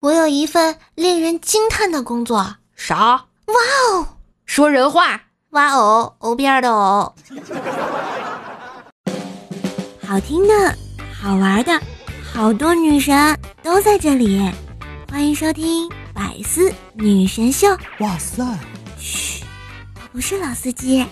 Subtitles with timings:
[0.00, 2.56] 我有一份令人惊叹的工作。
[2.74, 3.26] 啥？
[3.44, 3.54] 哇
[3.92, 4.06] 哦！
[4.46, 5.20] 说人话。
[5.50, 7.14] 哇哦，欧边的哦。
[10.02, 10.74] 好听的，
[11.12, 11.78] 好玩的，
[12.32, 14.50] 好多女神都在这里。
[15.10, 17.68] 欢迎收听《百思女神秀》。
[17.98, 18.42] 哇塞！
[18.98, 19.44] 嘘，
[19.96, 21.04] 我不是老司机。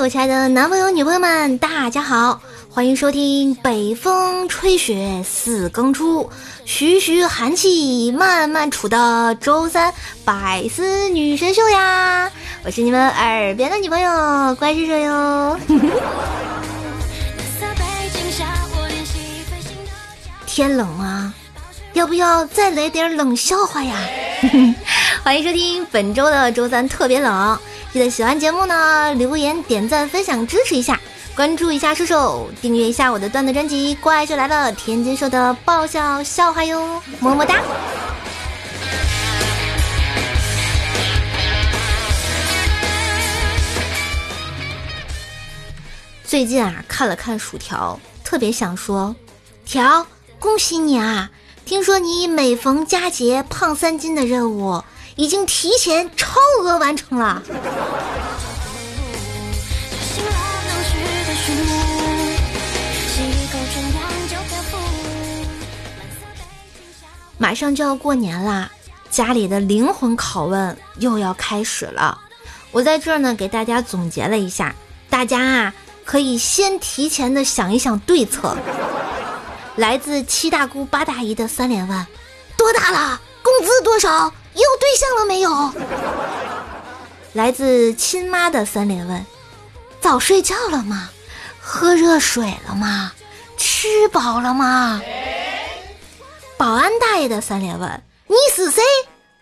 [0.00, 6.30] 我亲爱的男朋友、女朋友们，大家好，欢迎收听《北风吹雪四更初，
[6.64, 9.92] 徐徐寒气慢慢出的周三
[10.24, 12.30] 百思女神秀呀！
[12.64, 15.60] 我是你们耳边的女朋友，乖叔叔哟。
[20.46, 21.34] 天冷啊，
[21.92, 23.98] 要不要再来点冷笑话呀？
[25.22, 27.58] 欢迎收听本周的周三特别冷。
[27.92, 31.00] 记得喜欢节目呢，留言、点赞、分享支持一下，
[31.34, 37.60] 关注一下瘦瘦，订阅一下我的段子专辑《怪兽来了》，天津兽的爆笑笑话哟，么么哒！
[46.22, 49.16] 最近啊，看了看薯条，特别想说，
[49.64, 50.06] 条，
[50.38, 51.28] 恭喜你啊！
[51.64, 54.84] 听说你每逢佳节胖三斤的任务。
[55.20, 57.42] 已经提前超额完成了。
[67.36, 68.70] 马上就要过年啦，
[69.10, 72.18] 家里的灵魂拷问又要开始了。
[72.70, 74.74] 我在这儿呢，给大家总结了一下，
[75.10, 75.74] 大家啊
[76.06, 78.56] 可以先提前的想一想对策。
[79.76, 82.06] 来自七大姑八大姨的三连问：
[82.56, 83.20] 多大了？
[83.42, 84.32] 工资多少？
[84.54, 85.72] 有对象了没有？
[87.32, 89.24] 来自亲妈的三连问：
[90.00, 91.10] 早睡觉了吗？
[91.60, 93.12] 喝热水了吗？
[93.56, 95.00] 吃饱了吗？
[96.56, 98.82] 保安大爷的三连问：你是谁？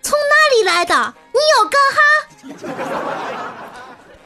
[0.03, 1.15] 从哪里来的？
[1.33, 2.01] 你要干哈？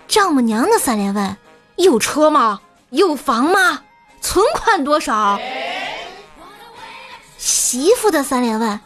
[0.08, 1.36] 丈母娘的三连问：
[1.76, 2.60] 有车吗？
[2.90, 3.82] 有房吗？
[4.20, 5.38] 存款多少？
[7.38, 8.80] 媳妇的三连问：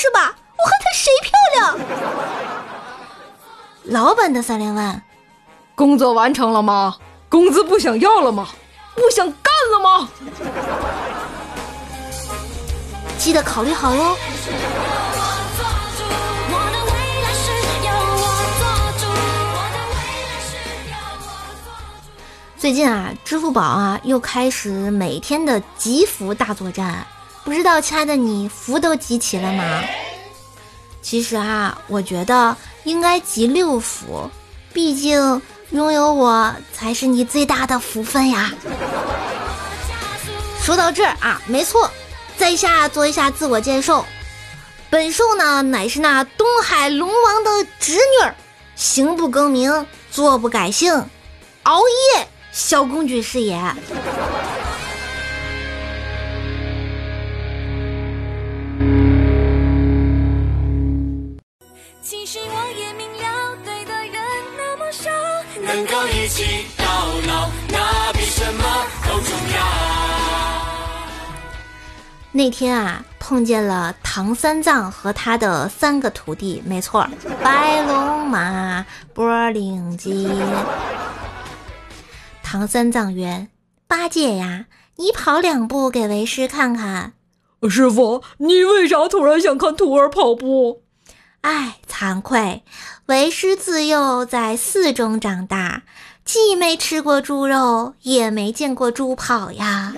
[0.00, 0.32] 是吧？
[0.56, 1.76] 我和他谁漂亮？
[3.82, 5.02] 老板的三连问：
[5.74, 6.94] 工作完成了吗？
[7.28, 8.46] 工资不想要了吗？
[8.94, 10.08] 不想干了吗？
[13.18, 14.16] 记得考虑好哟。
[22.56, 27.04] 最近啊，支付宝啊又开始每天的集福大作战。
[27.48, 29.82] 不知道，亲爱的你福都集齐了吗？
[31.00, 32.54] 其实啊，我觉得
[32.84, 34.30] 应该集六福，
[34.70, 38.52] 毕竟拥有我才是你最大的福分呀。
[40.60, 41.90] 说到这儿啊，没错，
[42.36, 44.04] 在下做一下自我介绍，
[44.90, 48.30] 本兽呢乃是那东海龙王的侄女，
[48.76, 50.92] 行不更名，坐不改姓，
[51.62, 53.58] 熬夜小公举是也。
[66.28, 66.44] 一起
[66.76, 66.84] 到
[67.26, 68.62] 老，那比什么
[69.06, 69.64] 都重要。
[72.32, 77.08] 那天啊，碰见了唐三藏和他的三个徒弟，没错，
[77.42, 78.84] 白龙马、
[79.14, 80.28] 波灵鸡。
[82.42, 83.48] 唐三藏曰
[83.88, 84.66] ：“八戒呀，
[84.96, 87.14] 你跑两步给为师看看。”
[87.70, 90.82] 师傅，你为啥突然想看徒儿跑步？
[91.40, 92.64] 哎，惭愧。
[93.06, 95.84] 为师自幼在寺中长大，
[96.28, 99.94] 既没吃过猪肉，也没见过猪跑呀。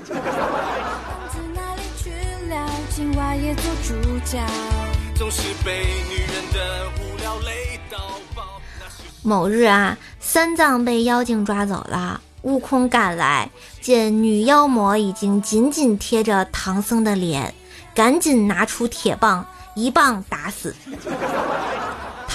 [9.22, 13.50] 某日啊，三藏被妖精抓走了，悟空赶来，
[13.80, 17.52] 见女妖魔已经紧紧贴着唐僧的脸，
[17.92, 19.44] 赶紧拿出铁棒，
[19.74, 20.76] 一棒打死。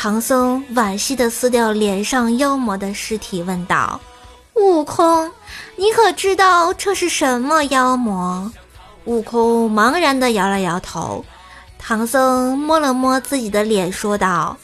[0.06, 4.00] 唐僧惋惜地撕掉脸上妖魔的尸体，问道
[4.54, 5.32] ：“悟空，
[5.76, 8.52] 你可知道这是什么妖魔？”
[9.06, 11.26] 悟空茫然地摇了摇头。
[11.80, 14.56] 唐僧摸了摸自己的脸，说道：“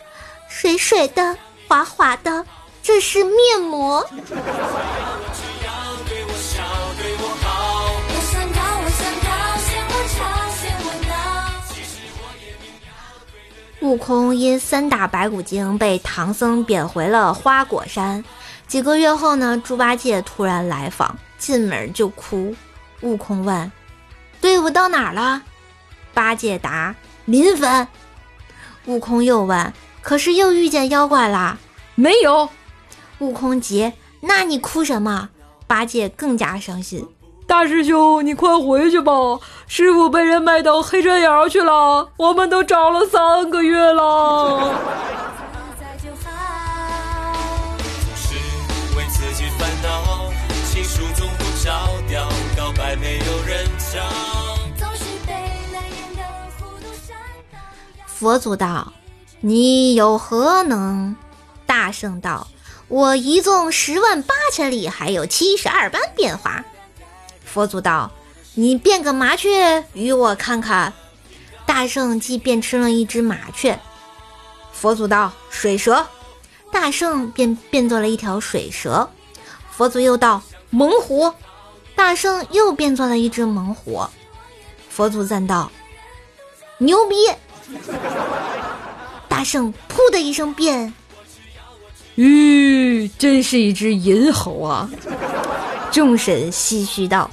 [0.48, 1.36] 水水的，
[1.68, 2.46] 滑滑的，
[2.84, 4.08] 这是面膜。”
[13.82, 18.24] 悟空因三打白骨精被唐僧贬回了花果山。
[18.68, 22.56] 几个月后呢，猪八戒突然来访，进门就哭。
[23.02, 23.72] 悟空问
[24.40, 25.42] ：“队伍到哪儿了？”
[26.14, 26.96] 八戒答
[27.26, 27.88] ：“临汾。”
[28.86, 31.58] 悟空又问：“可是又遇见妖怪啦
[31.96, 32.50] ？”“没有。”
[33.18, 33.92] 悟空急
[34.22, 35.30] ：“那你哭什么？”
[35.66, 37.08] 八戒更加伤心。
[37.52, 39.12] 大师兄，你快回去吧！
[39.68, 44.74] 师傅被人卖到黑山崖去了，我们都找了三个月了。
[58.06, 58.94] 佛祖道
[59.42, 61.18] ：“你有何能？”
[61.68, 62.48] 大圣道
[62.88, 66.64] ：“我一纵十万八千里，还有七十二般变化。”
[67.52, 68.10] 佛祖道
[68.56, 70.94] ：“你变个麻雀与我看看。”
[71.68, 73.78] 大圣即变成了一只麻雀。
[74.72, 76.08] 佛祖道：“水蛇。”
[76.72, 79.10] 大圣便变作了一条水蛇。
[79.70, 81.34] 佛祖又道：“猛虎。”
[81.94, 84.02] 大圣又变作了一只猛虎。
[84.90, 85.70] 佛祖赞道
[86.80, 87.16] ：“牛逼！”
[89.28, 90.94] 大圣噗的一声变，
[92.16, 94.90] 吁，真是一只银猴啊！
[95.92, 97.30] 众神唏嘘道：“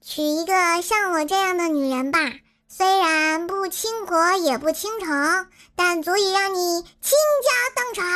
[0.00, 0.52] 娶一个
[0.82, 2.20] 像我这样的女人吧，
[2.68, 8.06] 虽然不倾国也不倾城，但足以让你倾家荡产。”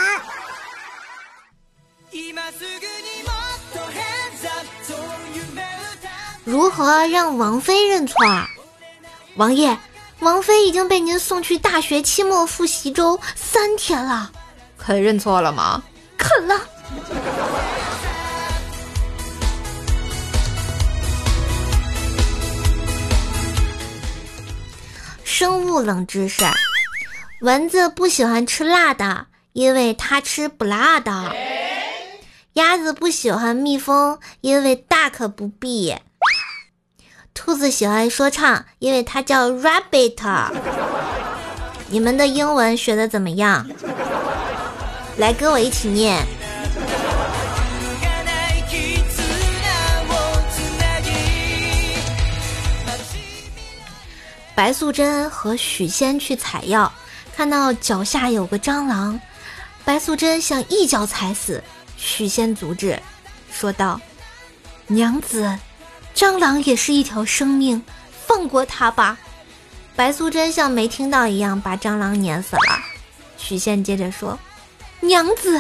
[6.45, 8.17] 如何让王妃认错？
[9.37, 9.77] 王爷。
[10.23, 14.31] 王妃已经被您送去大学期末复习周三天了，
[14.79, 15.83] 肯认错了吗？
[16.17, 16.61] 肯了。
[25.25, 26.45] 生物冷知识：
[27.41, 31.35] 蚊子不喜欢吃辣的，因为它吃不辣的；
[32.53, 35.97] 鸭子不喜欢蜜蜂，因为大可不必。
[37.35, 40.51] 兔子喜欢说唱，因为它叫 rabbit。
[41.89, 43.67] 你们的英文学的怎么样？
[45.17, 46.25] 来跟我一起念。
[54.55, 56.93] 白素贞和许仙去采药，
[57.35, 59.19] 看到脚下有个蟑螂，
[59.85, 61.65] 白素贞想一脚踩死，
[61.97, 63.01] 许仙阻止，
[63.51, 63.99] 说道
[64.87, 65.51] ：“娘子。”
[66.15, 67.83] 蟑螂也是一条生命，
[68.27, 69.19] 放过它吧。
[69.95, 72.79] 白素贞像没听到一样，把蟑螂碾死了。
[73.37, 74.39] 许仙接着说
[75.01, 75.51] ：“娘子，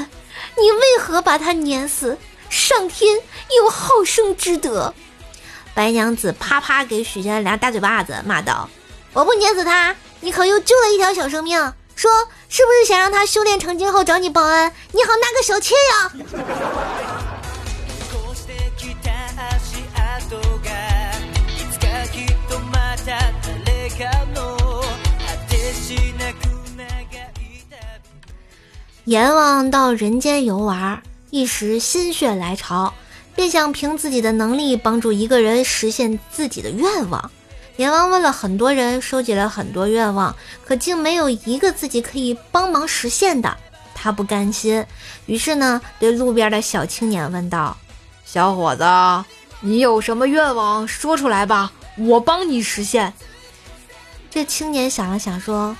[0.56, 2.16] 你为何把它碾死？
[2.48, 3.14] 上天
[3.58, 4.94] 有好生之德。”
[5.74, 8.68] 白娘子啪啪给许仙俩大嘴巴子，骂道
[9.12, 11.72] ：“我不碾死他，你可又救了一条小生命。
[11.94, 12.10] 说
[12.48, 14.72] 是不是想让他修炼成精后找你报恩？
[14.92, 16.12] 你好纳个小妾呀！”
[29.06, 32.94] 阎王到人间游玩，一时心血来潮，
[33.34, 37.30] 便想凭自己的能力帮助一个人实现自己的愿望。
[37.78, 40.32] 阎王问了很多人，收集了很多愿望，
[40.64, 43.56] 可竟没有一个自己可以帮忙实现的。
[43.92, 44.84] 他不甘心，
[45.26, 47.76] 于是呢，对路边的小青年问道
[48.24, 48.84] ：“小伙子，
[49.60, 50.86] 你有什么愿望？
[50.86, 53.12] 说出来吧，我帮你实现。”
[54.30, 55.76] 这青年想了想，说：“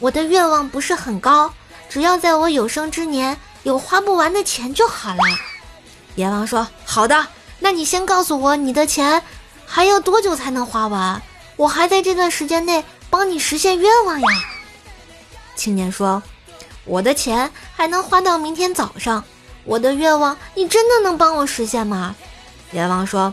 [0.00, 1.50] 我的愿望不是很高。”
[1.88, 5.22] 只要在我有生之年有花不完的钱就好了。
[6.16, 7.26] 阎王说：“好的，
[7.58, 9.22] 那你先告诉我你的钱
[9.64, 11.20] 还要多久才能花完？
[11.56, 14.28] 我还在这段时间内帮你实现愿望呀。”
[15.56, 16.22] 青年说
[16.84, 19.24] ：“我的钱还能花到明天早上，
[19.64, 22.14] 我的愿望你真的能帮我实现吗？”
[22.72, 23.32] 阎王说：“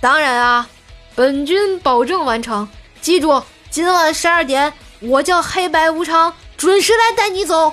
[0.00, 0.68] 当然啊，
[1.14, 2.68] 本君保证完成。
[3.00, 7.72] 记住，今晚十二点，我叫黑白无常。”准时来带你走。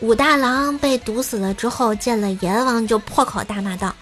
[0.00, 3.94] 武大郎被毒死了之后，见了阎王就破口大骂道：“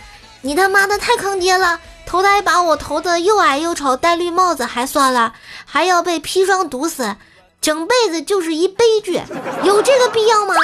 [0.43, 1.81] 你他妈的太坑爹了！
[2.05, 5.33] 投胎把我投的又矮又丑，戴绿帽子还算了，
[5.65, 7.17] 还要被砒霜毒死，
[7.61, 9.21] 整辈子就是一悲剧，
[9.65, 10.55] 有这个必要吗？”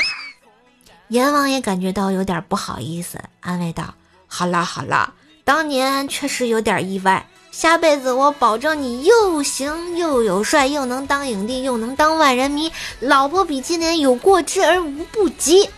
[1.12, 3.92] 阎王也感觉到有点不好意思，安慰道
[4.26, 5.12] ：“好啦好啦，
[5.44, 15.68] 当年确实有点意外，下辈子我保证你又行又有帅，又能当影帝，又能当万人迷，老婆比今年有过之而无不及。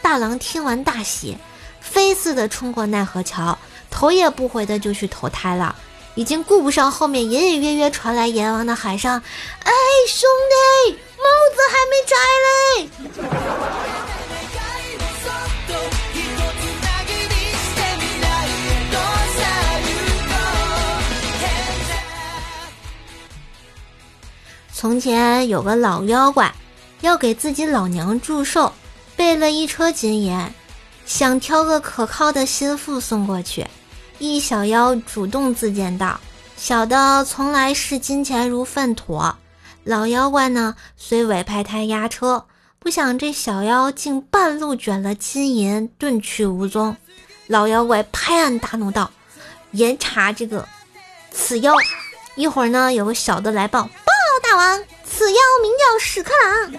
[0.00, 1.36] 大郎听完大喜，
[1.80, 3.58] 飞似的冲过奈何桥，
[3.90, 5.74] 头也不回的就去投胎了，
[6.14, 9.20] 已经顾不上后面隐隐约约传来阎王的喊声
[9.64, 9.72] ：“哎，
[10.06, 10.30] 兄
[10.86, 12.14] 弟，帽子还没摘
[12.46, 13.79] 嘞！”
[24.80, 26.54] 从前有个老妖怪，
[27.02, 28.72] 要给自己老娘祝寿，
[29.14, 30.54] 备了一车金银，
[31.04, 33.66] 想挑个可靠的心腹送过去。
[34.18, 36.18] 一小妖主动自荐道
[36.56, 39.20] ：“小的从来视金钱如粪土。”
[39.84, 42.46] 老妖怪呢，虽委派他押车，
[42.78, 46.96] 不想这小妖竟半路卷了金银，遁去无踪。
[47.48, 49.10] 老妖怪拍案大怒道
[49.72, 50.66] ：“严查这个
[51.30, 51.74] 此妖！”
[52.34, 53.90] 一会儿呢，有个小的来报。
[54.50, 56.72] 大王，此妖名叫屎壳郎。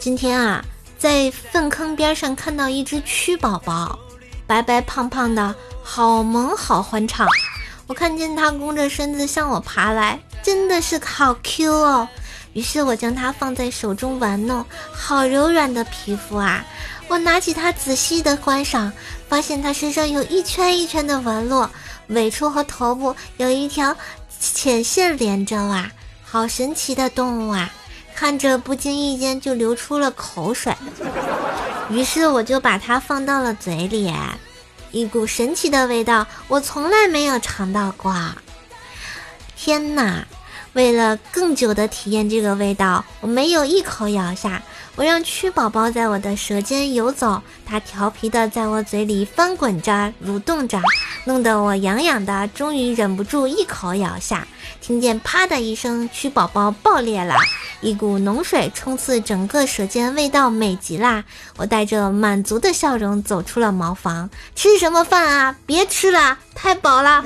[0.00, 0.64] 今天啊，
[0.98, 3.96] 在粪坑边上看到一只蛆宝宝，
[4.48, 7.28] 白白胖胖的，好萌好欢畅。
[7.86, 12.08] 我看见它弓着身子向我爬来，真的是好 Q 哦。
[12.56, 16.64] 于是我将它放在手中玩弄，好柔软的皮肤啊！
[17.06, 18.90] 我拿起它仔细的观赏，
[19.28, 21.68] 发现它身上有一圈一圈的纹路，
[22.06, 23.94] 尾处和头部有一条
[24.40, 25.92] 浅线连着啊！
[26.24, 27.70] 好神奇的动物啊！
[28.14, 30.74] 看着不经意间就流出了口水。
[31.90, 34.10] 于是我就把它放到了嘴里，
[34.92, 38.16] 一股神奇的味道，我从来没有尝到过。
[39.54, 40.26] 天哪！
[40.76, 44.62] 为了更久的体验这个味道，我没有一口咬下，
[44.94, 50.78] 我让蛆宝宝在我的舌尖游走，它调皮的在我嘴里翻滚着、蠕动着，
[51.24, 54.46] 弄得我痒痒的，终于忍不住一口咬下。
[54.82, 57.34] 听见啪的一声，蛆宝宝爆裂了，
[57.80, 61.24] 一股浓水冲刺整个舌尖，味道美极啦！
[61.56, 64.28] 我带着满足的笑容走出了茅房。
[64.54, 65.56] 吃什么饭啊？
[65.64, 67.24] 别吃了，太饱了。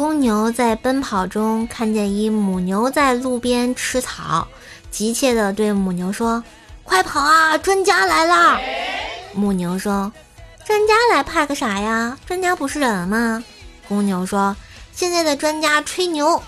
[0.00, 4.48] 公牛在奔跑中看见一母牛在路边吃草，
[4.90, 6.42] 急切地对母牛说
[6.84, 8.58] ：“快跑啊，专家来啦！”
[9.36, 10.10] 母牛说
[10.64, 12.16] ：“专家来怕个啥呀？
[12.24, 13.44] 专家不是人吗？”
[13.86, 14.56] 公牛说
[14.90, 16.42] ：“现在的专家吹牛。”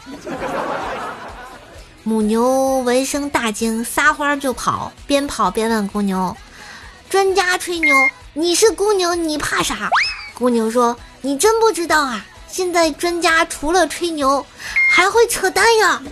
[2.04, 6.34] 母牛闻声大惊，撒欢就跑，边跑边问公牛
[7.10, 7.94] ：“专家吹牛，
[8.32, 9.90] 你是公牛，你怕啥？”
[10.32, 14.44] 公牛说：“你真不知道啊。”现在专家除了吹牛，
[14.90, 16.02] 还会扯淡呀。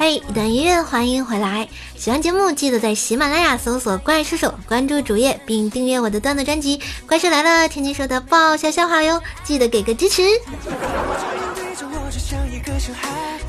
[0.00, 1.68] 嘿，一段音乐，欢迎回来。
[1.94, 10.22] 喜欢节目，记得在喜马拉雅搜索“怪兽手”，关注主页并订阅我的段子专辑《怪兽来了》，天津说的爆笑笑话哟，记得给个支持。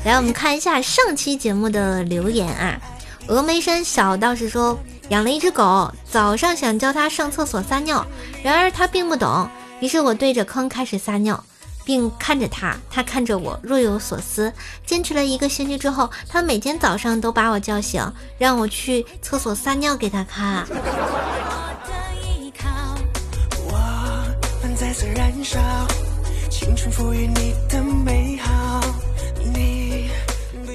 [0.04, 2.78] 来，我们看一下上期节目的留言啊。
[3.26, 4.78] 峨眉山小道士说，
[5.08, 8.06] 养了一只狗，早上想教它上厕所撒尿，
[8.42, 9.48] 然而它并不懂，
[9.80, 11.42] 于是我对着坑开始撒尿。
[11.84, 14.52] 并看着他，他看着我，若有所思。
[14.86, 18.04] 坚持了一个星期之后，他每天早上都把我叫醒，
[18.38, 20.66] 让我去厕所撒尿给他看。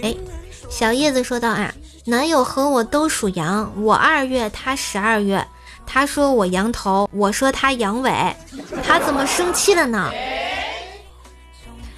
[0.03, 0.15] 哎，
[0.69, 1.73] 小叶子说道啊，
[2.05, 5.45] 男友和我都属羊，我二月，他十二月。
[5.89, 8.11] 他说我羊头，我说他羊尾，
[8.85, 10.11] 他怎么生气了呢？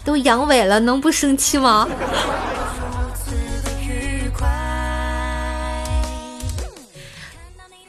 [0.04, 1.88] 都阳痿了，能不生气吗？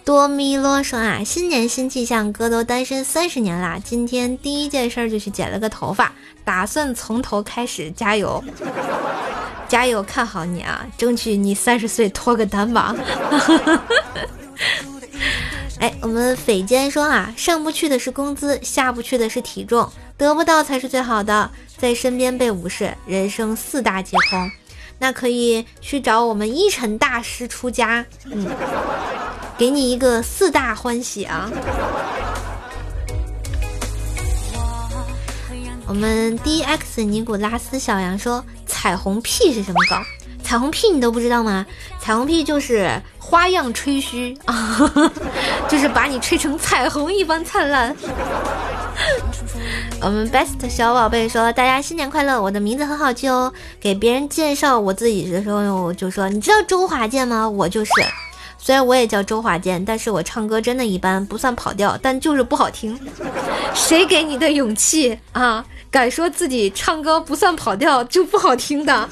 [0.04, 6.12] 多米罗说啊，新年新气象，哥都单身三十年啦，今天第一件事就去剪了个头发，
[6.44, 8.42] 打算从头开始，加油，
[9.68, 12.92] 加油，看好你啊，争取你三十岁脱个单吧。
[15.80, 21.50] 哎，我们匪间说啊，上不去的是工资，下不去的是体重，得不到才是最好的。
[21.78, 24.50] 在身边被无视，人生四大皆空。
[24.98, 28.46] 那可以去找我们一晨大师出家，嗯，
[29.56, 31.50] 给你一个四大欢喜啊。
[35.86, 39.98] 我们 D X 尼古拉斯小杨说：“彩虹屁是什么梗？
[40.50, 41.64] 彩虹屁你都不知道吗？
[42.00, 44.92] 彩虹屁就是花样吹嘘啊，
[45.70, 47.94] 就是把你吹成彩虹一般灿烂。
[50.02, 52.42] ”我们 Best 小宝贝说：“大家新年快乐！
[52.42, 53.52] 我的名字很好记哦。
[53.78, 57.48] 给别人介绍我自己的时候，我就说你知道周华健吗？
[57.48, 57.92] 我就是。”
[58.58, 62.98] 虽然我也叫周华健，但是我唱歌真的一般，不算跑调，但就是不好听。
[63.72, 65.64] 谁给你的勇气啊？
[65.92, 69.08] 敢说自己唱歌不算跑调就不好听的？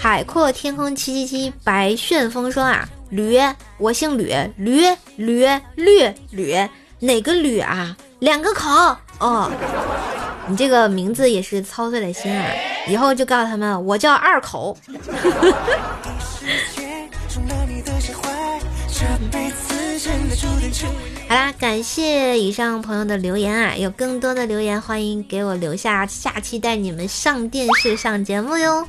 [0.00, 3.36] 海阔天空七七七，白旋风说啊，吕，
[3.78, 4.84] 我姓吕，吕
[5.16, 6.54] 吕吕吕，
[7.00, 7.96] 哪个吕啊？
[8.20, 8.70] 两个口
[9.18, 9.50] 哦。
[10.46, 12.46] 你这个名字也是操碎了心啊！
[12.86, 14.78] 以后就告诉他们，我叫二口。
[21.28, 23.76] 好啦，感谢以上朋友的留言啊！
[23.76, 28.86] 有更多的留言，欢迎给我留下，下期带你们上电视上节目哟。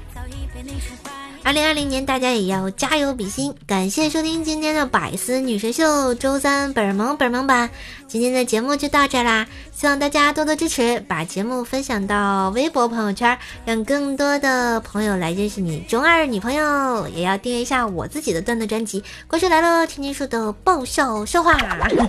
[1.41, 3.55] 二零二零年，大家也要加油比心！
[3.65, 7.71] 感谢收听今天的百思女神秀周三本儿萌本儿萌版，
[8.09, 17.07] 今天的节目就到这啦，希望大家多多支持，把节目分享到微博朋友圈，让更多的朋友来认识你中二女朋友。
[17.09, 21.55] 也要订阅一下我自己的段子专辑《怪兽来了》，天天说的爆笑笑话。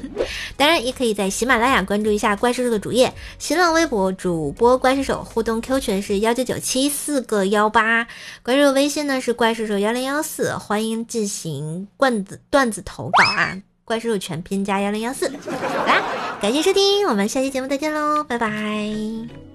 [0.57, 8.07] 当然，也可以在喜马拉雅关注一下怪兽兽的主页，新浪微博主播怪兽手互动 Q 群是幺九九七四个幺八，
[8.43, 9.31] 关注微信呢是。
[9.41, 13.57] 怪兽兽幺零幺四，欢迎进行段子段子投稿啊！
[13.91, 16.01] 怪兽兽全拼加幺零幺四，好啦，
[16.41, 19.50] 感谢收听，我们下期节目再见喽，拜拜。